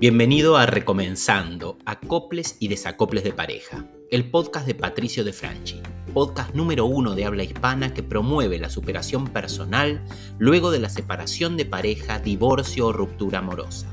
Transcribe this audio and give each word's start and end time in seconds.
Bienvenido 0.00 0.56
a 0.56 0.64
Recomenzando, 0.64 1.76
Acoples 1.84 2.56
y 2.60 2.68
Desacoples 2.68 3.24
de 3.24 3.32
Pareja, 3.32 3.84
el 4.12 4.30
podcast 4.30 4.64
de 4.64 4.76
Patricio 4.76 5.24
de 5.24 5.32
Franchi, 5.32 5.82
podcast 6.14 6.54
número 6.54 6.86
uno 6.86 7.16
de 7.16 7.24
habla 7.24 7.42
hispana 7.42 7.92
que 7.92 8.04
promueve 8.04 8.60
la 8.60 8.70
superación 8.70 9.26
personal 9.26 10.00
luego 10.38 10.70
de 10.70 10.78
la 10.78 10.88
separación 10.88 11.56
de 11.56 11.64
pareja, 11.64 12.20
divorcio 12.20 12.86
o 12.86 12.92
ruptura 12.92 13.40
amorosa. 13.40 13.90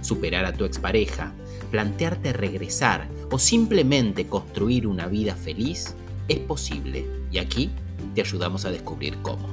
Superar 0.00 0.46
a 0.46 0.54
tu 0.54 0.64
expareja, 0.64 1.34
plantearte 1.70 2.32
regresar 2.32 3.10
o 3.30 3.38
simplemente 3.38 4.28
construir 4.28 4.86
una 4.86 5.06
vida 5.06 5.36
feliz 5.36 5.94
es 6.28 6.38
posible 6.38 7.04
y 7.30 7.36
aquí 7.36 7.70
te 8.14 8.22
ayudamos 8.22 8.64
a 8.64 8.70
descubrir 8.70 9.18
cómo. 9.20 9.50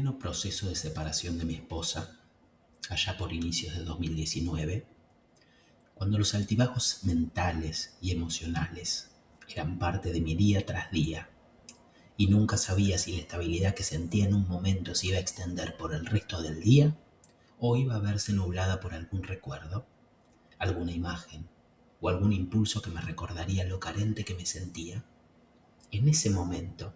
Proceso 0.00 0.70
de 0.70 0.74
separación 0.74 1.38
de 1.38 1.44
mi 1.44 1.54
esposa, 1.54 2.18
allá 2.88 3.18
por 3.18 3.30
inicios 3.30 3.76
de 3.76 3.84
2019, 3.84 4.86
cuando 5.94 6.18
los 6.18 6.34
altibajos 6.34 7.00
mentales 7.02 7.98
y 8.00 8.12
emocionales 8.12 9.10
eran 9.48 9.78
parte 9.78 10.10
de 10.10 10.22
mi 10.22 10.34
día 10.34 10.64
tras 10.64 10.90
día, 10.90 11.28
y 12.16 12.28
nunca 12.28 12.56
sabía 12.56 12.96
si 12.96 13.12
la 13.12 13.20
estabilidad 13.20 13.74
que 13.74 13.82
sentía 13.82 14.24
en 14.24 14.32
un 14.32 14.48
momento 14.48 14.94
se 14.94 15.08
iba 15.08 15.18
a 15.18 15.20
extender 15.20 15.76
por 15.76 15.92
el 15.92 16.06
resto 16.06 16.40
del 16.40 16.62
día 16.62 16.96
o 17.58 17.76
iba 17.76 17.96
a 17.96 18.00
verse 18.00 18.32
nublada 18.32 18.80
por 18.80 18.94
algún 18.94 19.22
recuerdo, 19.22 19.84
alguna 20.58 20.92
imagen 20.92 21.46
o 22.00 22.08
algún 22.08 22.32
impulso 22.32 22.80
que 22.80 22.90
me 22.90 23.02
recordaría 23.02 23.64
lo 23.66 23.78
carente 23.78 24.24
que 24.24 24.34
me 24.34 24.46
sentía, 24.46 25.04
en 25.90 26.08
ese 26.08 26.30
momento 26.30 26.94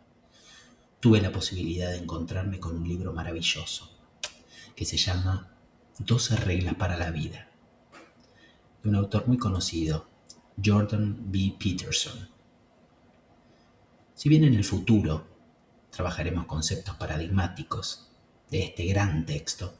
tuve 1.01 1.21
la 1.21 1.33
posibilidad 1.33 1.91
de 1.91 1.99
encontrarme 1.99 2.59
con 2.59 2.77
un 2.77 2.89
libro 2.89 3.13
maravilloso 3.13 3.91
que 4.75 4.85
se 4.85 4.97
llama 4.97 5.57
12 5.99 6.37
reglas 6.37 6.75
para 6.75 6.97
la 6.97 7.11
vida, 7.11 7.49
de 8.83 8.88
un 8.88 8.97
autor 8.97 9.27
muy 9.27 9.38
conocido, 9.38 10.09
Jordan 10.63 11.30
B. 11.30 11.55
Peterson. 11.59 12.29
Si 14.15 14.29
bien 14.29 14.45
en 14.45 14.55
el 14.55 14.65
futuro 14.65 15.27
trabajaremos 15.91 16.47
conceptos 16.47 16.97
paradigmáticos 16.97 18.10
de 18.51 18.65
este 18.65 18.85
gran 18.87 19.25
texto, 19.25 19.75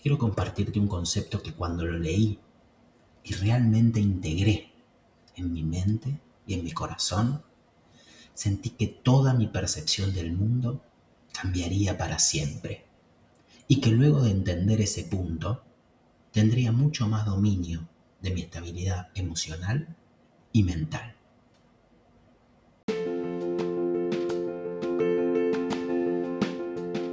quiero 0.00 0.18
compartirte 0.18 0.78
un 0.78 0.88
concepto 0.88 1.42
que 1.42 1.54
cuando 1.54 1.84
lo 1.84 1.98
leí 1.98 2.38
y 3.22 3.32
realmente 3.34 4.00
integré 4.00 4.72
en 5.36 5.52
mi 5.52 5.62
mente 5.62 6.20
y 6.46 6.54
en 6.54 6.64
mi 6.64 6.72
corazón, 6.72 7.42
sentí 8.34 8.70
que 8.70 8.88
toda 8.88 9.32
mi 9.32 9.46
percepción 9.46 10.12
del 10.12 10.32
mundo 10.32 10.82
cambiaría 11.32 11.96
para 11.96 12.18
siempre 12.18 12.84
y 13.66 13.80
que 13.80 13.90
luego 13.90 14.22
de 14.22 14.30
entender 14.30 14.80
ese 14.80 15.04
punto 15.04 15.62
tendría 16.32 16.72
mucho 16.72 17.08
más 17.08 17.24
dominio 17.24 17.88
de 18.20 18.32
mi 18.32 18.42
estabilidad 18.42 19.08
emocional 19.14 19.96
y 20.52 20.62
mental. 20.64 21.14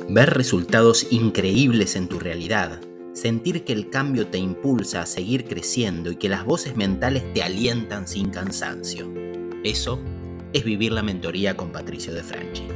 Ver 0.09 0.31
resultados 0.31 1.07
increíbles 1.11 1.95
en 1.95 2.09
tu 2.09 2.19
realidad, 2.19 2.81
sentir 3.13 3.63
que 3.63 3.71
el 3.71 3.89
cambio 3.89 4.27
te 4.27 4.39
impulsa 4.39 5.01
a 5.01 5.05
seguir 5.05 5.45
creciendo 5.45 6.11
y 6.11 6.17
que 6.17 6.27
las 6.27 6.43
voces 6.43 6.75
mentales 6.75 7.31
te 7.33 7.43
alientan 7.43 8.07
sin 8.07 8.29
cansancio. 8.29 9.09
Eso 9.63 10.01
es 10.53 10.63
vivir 10.63 10.91
la 10.91 11.01
mentoría 11.01 11.55
con 11.55 11.71
Patricio 11.71 12.13
de 12.13 12.23
Franchi. 12.23 12.67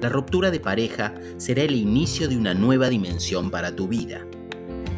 La 0.00 0.08
ruptura 0.08 0.50
de 0.50 0.60
pareja 0.60 1.14
será 1.36 1.62
el 1.62 1.74
inicio 1.74 2.28
de 2.28 2.36
una 2.36 2.54
nueva 2.54 2.88
dimensión 2.88 3.50
para 3.50 3.74
tu 3.74 3.88
vida, 3.88 4.26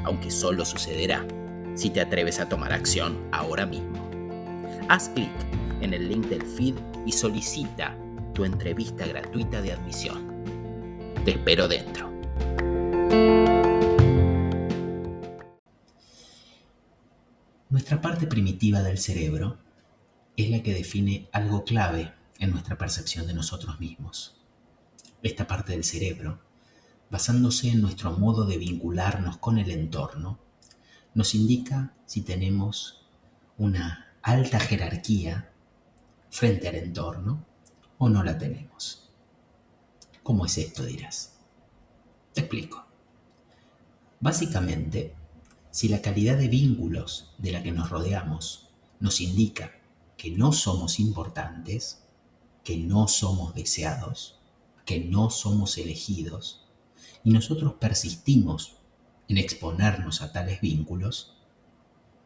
aunque 0.05 0.31
solo 0.31 0.65
sucederá 0.65 1.27
si 1.75 1.91
te 1.91 2.01
atreves 2.01 2.41
a 2.41 2.49
tomar 2.49 2.73
acción 2.73 3.19
ahora 3.33 3.67
mismo. 3.67 4.09
Haz 4.89 5.09
clic 5.11 5.31
en 5.81 5.95
el 5.95 6.09
link 6.09 6.27
del 6.27 6.43
feed 6.43 6.75
y 7.05 7.13
solicita 7.13 7.97
tu 8.35 8.45
entrevista 8.45 9.07
gratuita 9.07 9.61
de 9.61 9.73
admisión. 9.73 10.27
Te 11.25 11.33
espero 11.33 11.69
dentro. 11.69 12.11
Nuestra 17.69 18.01
parte 18.01 18.27
primitiva 18.27 18.83
del 18.83 18.99
cerebro 18.99 19.66
es 20.37 20.51
la 20.51 20.63
que 20.63 20.75
define 20.75 21.29
algo 21.33 21.65
clave 21.65 22.13
en 22.39 22.51
nuestra 22.51 22.77
percepción 22.77 23.27
de 23.27 23.35
nosotros 23.35 23.81
mismos. 23.81 24.37
Esta 25.23 25.47
parte 25.47 25.73
del 25.73 25.85
cerebro, 25.85 26.41
basándose 27.11 27.71
en 27.71 27.81
nuestro 27.81 28.13
modo 28.13 28.45
de 28.45 28.59
vincularnos 28.59 29.39
con 29.39 29.59
el 29.59 29.71
entorno, 29.71 30.39
nos 31.15 31.35
indica 31.35 31.95
si 32.05 32.21
tenemos 32.21 33.07
una 33.57 34.15
alta 34.23 34.61
jerarquía 34.61 35.51
frente 36.29 36.69
al 36.69 36.75
entorno 36.75 37.47
o 37.99 38.09
no 38.09 38.23
la 38.23 38.37
tenemos. 38.37 39.11
¿Cómo 40.23 40.45
es 40.45 40.59
esto, 40.59 40.85
dirás? 40.85 41.39
Te 42.35 42.43
explico. 42.43 42.85
Básicamente, 44.21 45.15
si 45.71 45.89
la 45.89 46.03
calidad 46.03 46.37
de 46.37 46.49
vínculos 46.49 47.35
de 47.39 47.53
la 47.53 47.63
que 47.63 47.73
nos 47.73 47.89
rodeamos 47.89 48.69
nos 49.01 49.21
indica 49.21 49.73
que 50.17 50.31
no 50.31 50.53
somos 50.53 50.99
importantes, 50.99 52.03
que 52.65 52.77
no 52.79 53.09
somos 53.09 53.55
deseados, 53.55 54.41
que 54.85 55.01
no 55.01 55.31
somos 55.31 55.79
elegidos, 55.79 56.67
y 57.23 57.31
nosotros 57.31 57.75
persistimos 57.75 58.77
en 59.29 59.39
exponernos 59.39 60.23
a 60.23 60.33
tales 60.33 60.61
vínculos, 60.61 61.37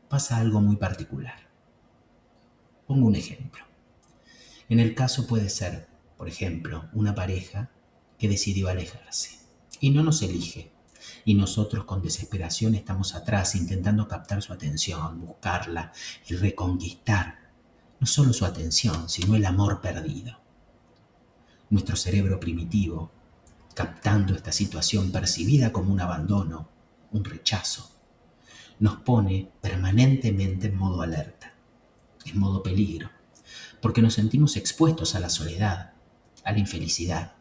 pasa 0.09 0.37
algo 0.37 0.61
muy 0.61 0.77
particular. 0.77 1.49
Pongo 2.87 3.07
un 3.07 3.17
ejemplo. 3.17 3.65
En 4.69 4.81
el 4.81 4.95
caso 4.95 5.27
puede 5.27 5.49
ser, 5.49 5.89
por 6.17 6.29
ejemplo, 6.29 6.89
una 6.93 7.15
pareja 7.15 7.71
que 8.19 8.29
decidió 8.29 8.69
alejarse 8.69 9.41
y 9.81 9.91
no 9.91 10.03
nos 10.03 10.23
elige, 10.23 10.73
y 11.25 11.35
nosotros 11.35 11.85
con 11.85 12.03
desesperación 12.03 12.75
estamos 12.75 13.15
atrás 13.15 13.55
intentando 13.55 14.07
captar 14.07 14.43
su 14.43 14.53
atención, 14.53 15.21
buscarla 15.21 15.93
y 16.29 16.35
reconquistar 16.35 17.50
no 18.01 18.07
solo 18.07 18.33
su 18.33 18.45
atención, 18.47 19.09
sino 19.09 19.37
el 19.37 19.45
amor 19.45 19.81
perdido. 19.81 20.39
Nuestro 21.69 21.97
cerebro 21.97 22.41
primitivo, 22.41 23.11
captando 23.75 24.35
esta 24.35 24.53
situación 24.53 25.13
percibida 25.13 25.73
como 25.73 25.93
un 25.93 26.01
abandono, 26.01 26.69
un 27.13 27.25
rechazo, 27.25 27.91
nos 28.79 28.97
pone 28.97 29.51
permanentemente 29.61 30.69
en 30.69 30.77
modo 30.77 31.03
alerta, 31.03 31.53
en 32.25 32.39
modo 32.39 32.63
peligro, 32.63 33.11
porque 33.83 34.03
nos 34.03 34.15
sentimos 34.15 34.57
expuestos 34.57 35.15
a 35.15 35.21
la 35.21 35.29
soledad, 35.29 35.93
a 36.45 36.53
la 36.53 36.59
infelicidad, 36.59 37.35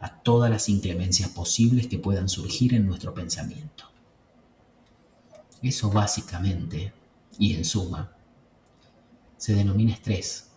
a 0.00 0.22
todas 0.22 0.48
las 0.50 0.68
inclemencias 0.68 1.30
posibles 1.30 1.88
que 1.88 1.98
puedan 1.98 2.28
surgir 2.28 2.74
en 2.74 2.86
nuestro 2.86 3.12
pensamiento. 3.12 3.84
Eso 5.60 5.90
básicamente, 5.90 6.92
y 7.36 7.54
en 7.54 7.64
suma, 7.64 8.12
se 9.38 9.54
denomina 9.54 9.94
estrés, 9.94 10.50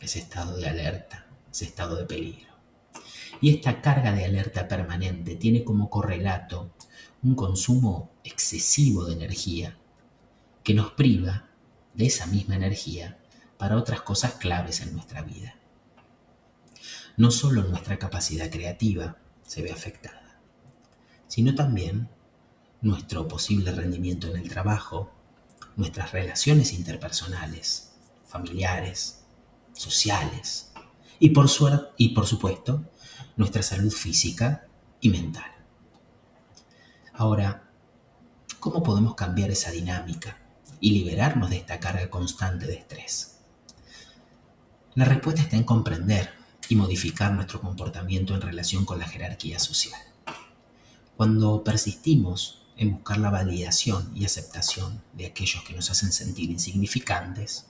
ese 0.00 0.18
estado 0.18 0.56
de 0.56 0.68
alerta, 0.68 1.26
ese 1.52 1.66
estado 1.66 1.96
de 1.96 2.06
peligro. 2.06 2.50
Y 3.40 3.54
esta 3.54 3.80
carga 3.80 4.12
de 4.12 4.24
alerta 4.24 4.66
permanente 4.66 5.36
tiene 5.36 5.62
como 5.62 5.88
correlato 5.88 6.72
un 7.22 7.34
consumo 7.34 8.10
excesivo 8.24 9.04
de 9.04 9.12
energía 9.12 9.76
que 10.64 10.74
nos 10.74 10.92
priva 10.92 11.48
de 11.94 12.06
esa 12.06 12.26
misma 12.26 12.56
energía 12.56 13.18
para 13.58 13.76
otras 13.76 14.00
cosas 14.00 14.34
claves 14.34 14.80
en 14.80 14.94
nuestra 14.94 15.22
vida. 15.22 15.54
No 17.16 17.30
solo 17.30 17.62
nuestra 17.64 17.98
capacidad 17.98 18.50
creativa 18.50 19.18
se 19.46 19.62
ve 19.62 19.70
afectada, 19.70 20.40
sino 21.28 21.54
también 21.54 22.08
nuestro 22.80 23.28
posible 23.28 23.72
rendimiento 23.72 24.28
en 24.28 24.36
el 24.36 24.48
trabajo, 24.48 25.12
nuestras 25.76 26.12
relaciones 26.12 26.72
interpersonales, 26.72 27.89
familiares, 28.30 29.24
sociales 29.72 30.72
y 31.18 31.30
por, 31.30 31.48
supuesto 31.48 32.84
nuestra 33.36 33.62
salud 33.62 33.90
física 33.90 34.66
y 35.00 35.10
mental. 35.10 35.50
Ahora, 37.12 37.70
¿cómo 38.58 38.82
podemos 38.82 39.14
cambiar 39.14 39.50
esa 39.50 39.70
dinámica 39.70 40.38
y 40.80 40.92
liberarnos 40.92 41.50
de 41.50 41.58
esta 41.58 41.80
carga 41.80 42.08
constante 42.08 42.66
de 42.66 42.74
estrés? 42.74 43.38
La 44.94 45.04
respuesta 45.04 45.42
está 45.42 45.56
en 45.56 45.64
comprender 45.64 46.30
y 46.68 46.76
modificar 46.76 47.32
nuestro 47.32 47.60
comportamiento 47.60 48.34
en 48.34 48.40
relación 48.40 48.84
con 48.84 48.98
la 48.98 49.08
jerarquía 49.08 49.58
social. 49.58 50.00
Cuando 51.16 51.62
persistimos 51.64 52.62
en 52.76 52.92
buscar 52.92 53.18
la 53.18 53.30
validación 53.30 54.10
y 54.14 54.24
aceptación 54.24 55.02
de 55.12 55.26
aquellos 55.26 55.62
que 55.64 55.74
nos 55.74 55.90
hacen 55.90 56.12
sentir 56.12 56.50
insignificantes, 56.50 57.69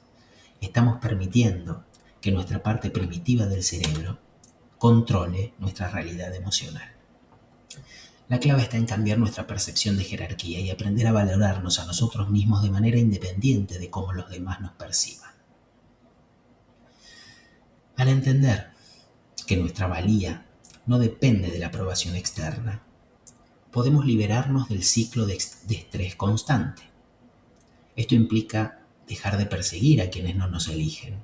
estamos 0.60 0.98
permitiendo 1.00 1.84
que 2.20 2.32
nuestra 2.32 2.62
parte 2.62 2.90
primitiva 2.90 3.46
del 3.46 3.62
cerebro 3.62 4.18
controle 4.78 5.54
nuestra 5.58 5.88
realidad 5.88 6.34
emocional. 6.34 6.90
La 8.28 8.38
clave 8.38 8.62
está 8.62 8.76
en 8.76 8.86
cambiar 8.86 9.18
nuestra 9.18 9.46
percepción 9.46 9.96
de 9.96 10.04
jerarquía 10.04 10.60
y 10.60 10.70
aprender 10.70 11.06
a 11.06 11.12
valorarnos 11.12 11.78
a 11.80 11.84
nosotros 11.84 12.30
mismos 12.30 12.62
de 12.62 12.70
manera 12.70 12.98
independiente 12.98 13.78
de 13.78 13.90
cómo 13.90 14.12
los 14.12 14.30
demás 14.30 14.60
nos 14.60 14.72
perciban. 14.72 15.30
Al 17.96 18.08
entender 18.08 18.70
que 19.46 19.56
nuestra 19.56 19.88
valía 19.88 20.46
no 20.86 20.98
depende 20.98 21.50
de 21.50 21.58
la 21.58 21.66
aprobación 21.66 22.14
externa, 22.14 22.82
podemos 23.70 24.06
liberarnos 24.06 24.68
del 24.68 24.84
ciclo 24.84 25.26
de, 25.26 25.34
estrés 25.34 26.14
constante. 26.16 26.82
Esto 27.96 28.14
implica 28.14 28.79
dejar 29.10 29.36
de 29.36 29.46
perseguir 29.46 30.00
a 30.00 30.08
quienes 30.08 30.36
no 30.36 30.46
nos 30.46 30.68
eligen 30.68 31.20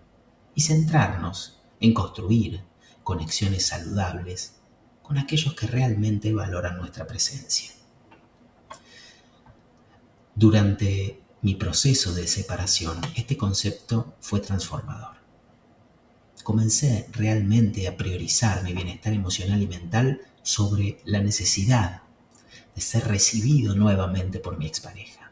y 0.56 0.62
centrarnos 0.62 1.61
en 1.79 1.94
construir 1.94 2.62
conexiones 3.05 3.67
saludables 3.67 4.56
con 5.03 5.19
aquellos 5.19 5.55
que 5.55 5.69
realmente 5.69 6.33
valoran 6.33 6.79
nuestra 6.79 7.06
presencia. 7.06 7.71
Durante 10.35 11.23
mi 11.43 11.55
proceso 11.55 12.12
de 12.12 12.27
separación, 12.27 13.00
este 13.15 13.37
concepto 13.37 14.17
fue 14.21 14.41
transformador. 14.41 15.15
Comencé 16.43 17.09
realmente 17.12 17.87
a 17.87 17.97
priorizar 17.97 18.65
mi 18.65 18.73
bienestar 18.73 19.12
emocional 19.12 19.62
y 19.62 19.69
mental 19.69 20.23
sobre 20.43 20.99
la 21.05 21.21
necesidad 21.21 22.03
de 22.75 22.81
ser 22.81 23.06
recibido 23.06 23.77
nuevamente 23.77 24.41
por 24.41 24.59
mi 24.59 24.67
expareja. 24.67 25.31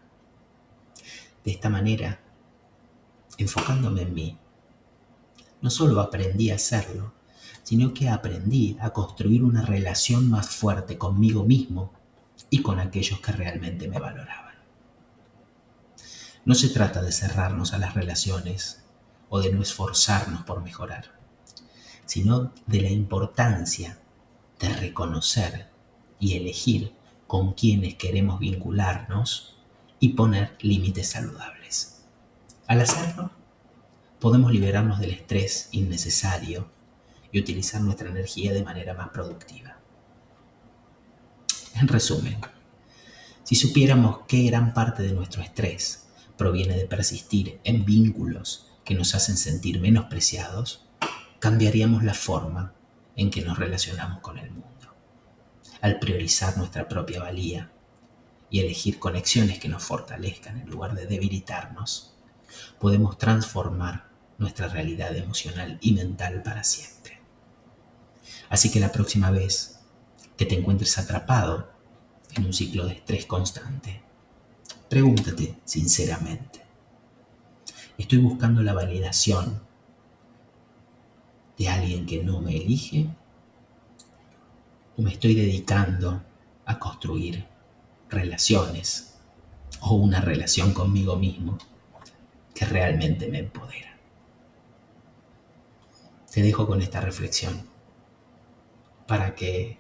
De 1.45 1.51
esta 1.51 1.69
manera, 1.69 2.24
enfocándome 3.39 4.03
en 4.03 4.15
mí, 4.15 4.39
no 5.61 5.71
solo 5.71 6.01
aprendí 6.01 6.51
a 6.51 6.57
hacerlo, 6.57 7.13
sino 7.63 7.95
que 7.95 8.09
aprendí 8.11 8.77
a 8.81 8.91
construir 8.91 9.43
una 9.43 9.63
relación 9.63 10.31
más 10.31 10.51
fuerte 10.51 10.99
conmigo 10.99 11.45
mismo 11.45 11.93
y 12.51 12.63
con 12.63 12.79
aquellos 12.79 13.21
que 13.21 13.33
realmente 13.33 13.89
me 13.89 13.99
valoraban. 13.99 14.55
No 16.45 16.55
se 16.55 16.69
trata 16.69 17.01
de 17.01 17.11
cerrarnos 17.11 17.73
a 17.73 17.79
las 17.79 17.95
relaciones 17.95 18.85
o 19.31 19.41
de 19.41 19.51
no 19.51 19.63
esforzarnos 19.63 20.43
por 20.43 20.63
mejorar, 20.63 21.19
sino 22.05 22.53
de 22.67 22.83
la 22.83 22.91
importancia 22.91 23.99
de 24.61 24.69
reconocer 24.75 25.69
y 26.21 26.37
elegir 26.37 26.93
con 27.27 27.55
quienes 27.55 27.95
queremos 27.95 28.39
vincularnos 28.39 29.57
y 29.99 30.11
poner 30.11 30.57
límites 30.61 31.09
saludables. 31.09 31.64
Al 32.67 32.81
hacerlo, 32.81 33.31
podemos 34.19 34.51
liberarnos 34.51 34.99
del 34.99 35.11
estrés 35.11 35.69
innecesario 35.73 36.71
y 37.31 37.39
utilizar 37.39 37.83
nuestra 37.83 38.09
energía 38.09 38.55
de 38.55 38.65
manera 38.65 38.95
más 38.95 39.11
productiva. 39.11 39.77
En 41.75 41.89
resumen, 41.89 42.39
si 43.43 43.55
supiéramos 43.55 44.21
que 44.27 44.45
gran 44.45 44.73
parte 44.73 45.03
de 45.03 45.13
nuestro 45.13 45.43
estrés 45.43 46.07
proviene 46.39 46.75
de 46.75 46.87
persistir 46.87 47.61
en 47.65 47.85
vínculos 47.85 48.73
que 48.83 48.95
nos 48.95 49.15
hacen 49.15 49.37
sentir 49.37 49.79
menospreciados, 49.79 50.87
cambiaríamos 51.41 52.03
la 52.03 52.15
forma 52.15 52.73
en 53.15 53.31
que 53.31 53.43
nos 53.43 53.59
relacionamos 53.59 54.21
con 54.21 54.39
el 54.39 54.51
mundo. 54.51 54.95
Al 55.83 55.99
priorizar 55.99 56.57
nuestra 56.57 56.89
propia 56.89 57.21
valía 57.21 57.71
y 58.49 58.61
elegir 58.61 58.99
conexiones 58.99 59.59
que 59.59 59.69
nos 59.69 59.83
fortalezcan 59.83 60.63
en 60.63 60.71
lugar 60.71 60.95
de 60.95 61.07
debilitarnos, 61.07 62.14
podemos 62.79 63.19
transformar 63.19 64.09
nuestra 64.39 64.69
realidad 64.69 65.17
emocional 65.17 65.79
y 65.81 65.93
mental 65.93 66.43
para 66.43 66.65
siempre. 66.65 67.21
Así 68.49 68.71
que 68.71 68.81
la 68.81 68.93
próxima 68.93 69.31
vez 69.31 69.81
que 70.37 70.47
te 70.47 70.57
encuentres 70.57 70.99
atrapado 70.99 71.71
en 72.35 72.47
un 72.47 72.53
ciclo 72.53 72.87
de 72.87 72.95
estrés 72.95 73.27
constante, 73.27 74.03
pregúntate 74.89 75.57
sinceramente, 75.65 76.63
¿estoy 77.97 78.19
buscando 78.19 78.63
la 78.63 78.75
validación 78.75 79.63
de 81.57 81.69
alguien 81.69 82.07
que 82.07 82.23
no 82.23 82.41
me 82.41 82.57
elige? 82.57 83.09
¿O 84.97 85.03
me 85.03 85.13
estoy 85.13 85.35
dedicando 85.35 86.23
a 86.67 86.79
construir 86.79 87.47
relaciones 88.09 89.15
o 89.81 89.95
una 89.95 90.21
relación 90.21 90.73
conmigo 90.73 91.17
mismo 91.17 91.59
que 92.55 92.65
realmente 92.65 93.29
me 93.29 93.41
empodera? 93.41 93.99
Te 96.33 96.43
dejo 96.43 96.67
con 96.67 96.81
esta 96.83 97.01
reflexión 97.01 97.69
para 99.07 99.35
que 99.35 99.79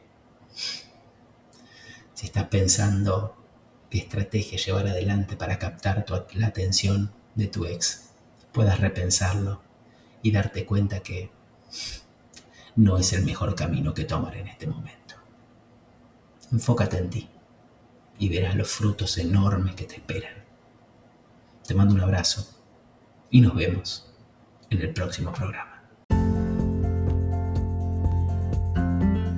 si 2.15 2.27
estás 2.27 2.49
pensando 2.49 3.37
qué 3.91 3.99
estrategia 3.99 4.59
llevar 4.59 4.87
adelante 4.89 5.37
para 5.37 5.59
captar 5.59 6.05
la 6.35 6.47
atención 6.47 7.13
de 7.35 7.47
tu 7.49 7.65
ex, 7.65 8.11
puedas 8.53 8.81
repensarlo 8.81 9.63
y 10.23 10.31
darte 10.31 10.65
cuenta 10.65 11.01
que 11.01 11.31
no 12.77 12.99
es 12.99 13.13
el 13.13 13.25
mejor 13.25 13.55
camino 13.55 13.95
que 13.95 14.05
tomar 14.05 14.37
en 14.37 14.49
este 14.49 14.67
momento. 14.67 15.17
Enfócate 16.53 16.99
en 16.99 17.11
ti 17.11 17.29
y 18.19 18.29
verás 18.29 18.55
los 18.55 18.69
frutos 18.69 19.19
enormes 19.19 19.75
que 19.75 19.87
te 19.87 19.97
esperan. 19.97 20.45
Te 21.67 21.75
mando 21.75 21.95
un 21.95 22.01
abrazo 22.01 22.54
y 23.35 23.41
nos 23.41 23.53
vemos 23.57 24.07
en 24.71 24.81
el 24.81 24.93
próximo 24.93 25.33
programa. 25.33 25.83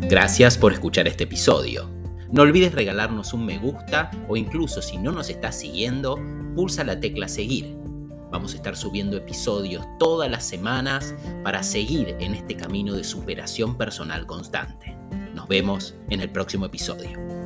Gracias 0.03 0.59
por 0.59 0.75
escuchar 0.75 1.09
este 1.09 1.25
episodio. 1.25 1.91
No 2.31 2.43
olvides 2.43 2.75
regalarnos 2.75 3.33
un 3.33 3.47
me 3.47 3.57
gusta 3.57 4.11
o 4.29 4.37
incluso 4.37 4.83
si 4.83 4.99
no 4.99 5.13
nos 5.13 5.31
estás 5.31 5.59
siguiendo, 5.59 6.21
pulsa 6.55 6.85
la 6.85 7.01
tecla 7.01 7.27
seguir. 7.27 7.75
Vamos 8.31 8.53
a 8.53 8.57
estar 8.57 8.77
subiendo 8.77 9.17
episodios 9.17 9.87
todas 9.99 10.31
las 10.31 10.45
semanas 10.45 11.15
para 11.43 11.63
seguir 11.63 12.17
en 12.21 12.35
este 12.35 12.55
camino 12.55 12.95
de 12.95 13.03
superación 13.03 13.79
personal 13.79 14.27
constante. 14.27 14.95
Nos 15.35 15.49
vemos 15.49 15.95
en 16.11 16.21
el 16.21 16.29
próximo 16.29 16.67
episodio. 16.67 17.46